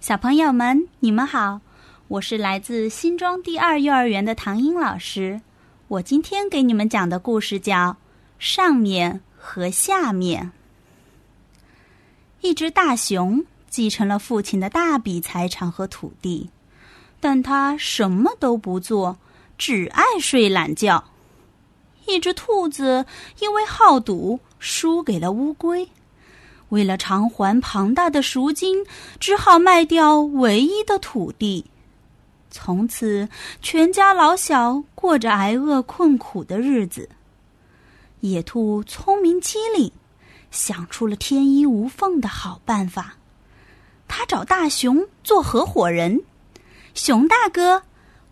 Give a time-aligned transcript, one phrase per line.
[0.00, 1.60] 小朋友们，你们好，
[2.06, 5.40] 我是来自新庄第二幼儿园的唐英老师。
[5.88, 7.90] 我今天给你们讲的故事叫
[8.38, 10.44] 《上面和下面》。
[12.42, 16.48] 一只大熊继承了父亲的大笔财产和土地，
[17.18, 19.18] 但他什么都不做，
[19.58, 21.02] 只爱睡懒觉。
[22.06, 23.04] 一只兔子
[23.40, 25.88] 因为好赌输给了乌龟。
[26.70, 28.84] 为了偿还庞大的赎金，
[29.18, 31.64] 只好卖掉唯一的土地。
[32.50, 33.28] 从此，
[33.60, 37.08] 全家老小过着挨饿困苦的日子。
[38.20, 39.92] 野兔聪明机灵，
[40.50, 43.14] 想出了天衣无缝的好办法。
[44.08, 46.22] 他找大熊做合伙人。
[46.94, 47.82] 熊大哥，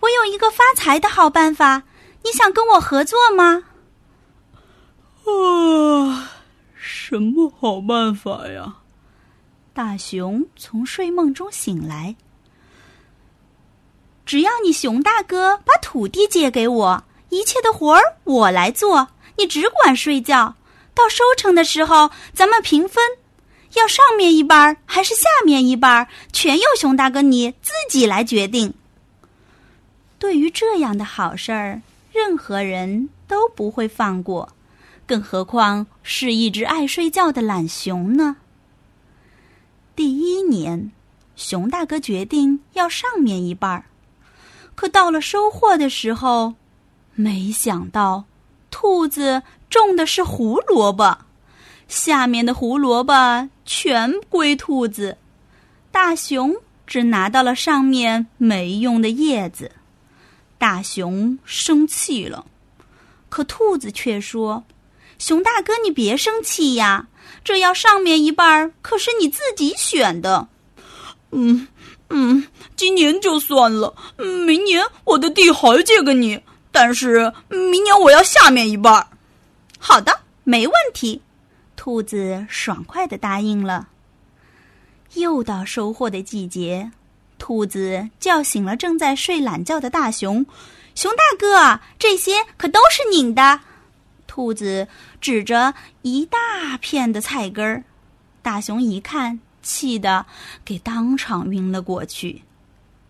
[0.00, 1.82] 我有一个发财的好办法，
[2.22, 3.64] 你想跟我合作吗？
[5.26, 6.30] 啊。
[6.86, 8.74] 什么好办法呀？
[9.72, 12.14] 大熊从睡梦中醒来。
[14.26, 20.54] 只要你熊大哥把土地借给我，一切的活儿我来做，你只管睡觉。
[20.92, 23.02] 到收成的时候，咱们平分，
[23.72, 28.74] 要上面一半还是下面一半，全由熊大哥你自己来决定。
[30.18, 31.80] 对于这样的好事儿，
[32.12, 34.50] 任何人都不会放过。
[35.06, 38.36] 更何况是一只爱睡觉的懒熊呢？
[39.94, 40.90] 第一年，
[41.36, 43.84] 熊大哥决定要上面一半儿，
[44.74, 46.54] 可到了收获的时候，
[47.14, 48.24] 没想到
[48.70, 51.18] 兔子种的是胡萝卜，
[51.86, 55.18] 下面的胡萝卜全归兔子，
[55.92, 56.54] 大熊
[56.86, 59.70] 只拿到了上面没用的叶子。
[60.56, 62.46] 大熊生气了，
[63.28, 64.64] 可兔子却说。
[65.24, 67.06] 熊大哥，你别生气呀！
[67.42, 70.46] 这要上面一半儿，可是你自己选的。
[71.30, 71.66] 嗯
[72.10, 76.38] 嗯，今年就算了，明年我的地还借给你，
[76.70, 79.06] 但是明年我要下面一半儿。
[79.78, 81.22] 好的，没问题。
[81.74, 83.88] 兔子爽快的答应了。
[85.14, 86.90] 又到收获的季节，
[87.38, 90.44] 兔子叫醒了正在睡懒觉的大熊。
[90.94, 93.58] 熊大哥，这些可都是您的。
[94.34, 94.88] 兔子
[95.20, 97.84] 指着一大片的菜根儿，
[98.42, 100.26] 大熊一看，气得
[100.64, 102.42] 给当场晕了过去。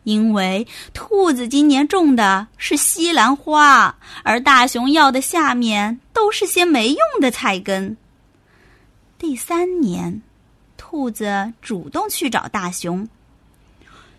[0.02, 7.96] 因为兔子今年种的是西兰花，而大熊要的下面都是些没用的菜根。
[9.16, 10.20] 第三年，
[10.76, 13.08] 兔子主动去找大熊：“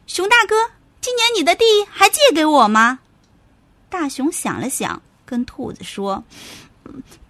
[0.08, 0.56] 熊大哥，
[1.02, 2.98] 今年你的地还借给我吗？”
[3.92, 6.24] 大熊想了想，跟兔子说。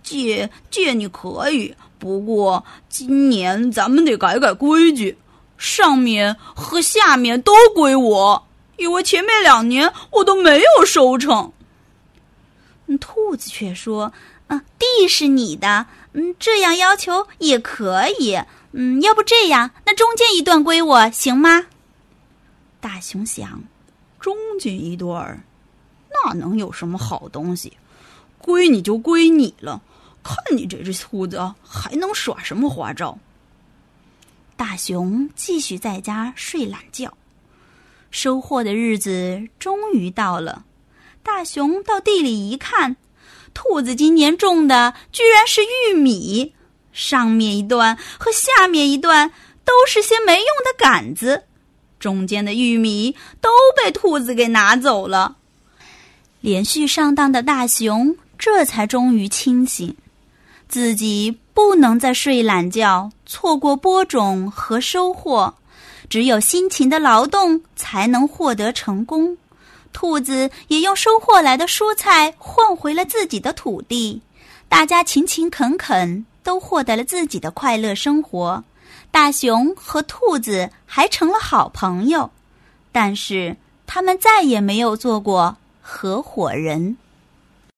[0.04, 5.18] 借借你可以，不过今年咱们得改改规矩，
[5.58, 11.52] 上面和下面都归我，因为前面两年我都没有收成。
[13.00, 14.14] 兔子却说
[14.48, 18.40] ：“嗯，地是你的，嗯，这样要求也可以，
[18.74, 21.66] 嗯，要不这样，那中间一段归我，行吗？”
[22.80, 23.64] 大熊想，
[24.20, 25.44] 中间一段，
[26.12, 27.74] 那能有什么好东西？
[28.46, 29.82] 归你就归你了，
[30.24, 33.18] 看你这只兔子还能耍什么花招！
[34.56, 37.12] 大熊继续在家睡懒觉。
[38.12, 40.64] 收获的日子终于到了，
[41.24, 42.96] 大熊到地里一看，
[43.56, 46.54] 兔子今年种的居然是玉米，
[46.94, 49.32] 上面一段和下面一段
[49.64, 51.46] 都是些没用的杆子，
[52.00, 55.36] 中间的玉米都被兔子给拿走了。
[56.42, 58.16] 连续上当的大熊。
[58.46, 59.98] 这才终于清醒，
[60.70, 65.52] 自己不能再睡懒觉，错过播种和收获。
[66.10, 69.36] 只有辛勤的劳动，才能获得成功。
[69.92, 74.22] 兔子也用收获来的蔬菜换回了自己的土地，
[74.70, 78.64] 大家勤勤恳恳，都获得了自己的快乐生活。
[79.10, 82.30] 大熊和兔子还成了好朋友，
[82.92, 83.58] 但是
[83.88, 86.96] 他们再也没有做过合伙人。